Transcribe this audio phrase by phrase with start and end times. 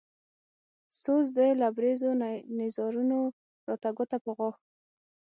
[1.01, 2.11] سوز د لبرېزو
[2.59, 3.19] نيزارونو
[3.67, 4.57] راته ګوته په غاښ